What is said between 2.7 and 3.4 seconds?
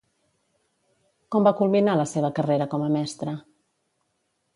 com a mestra?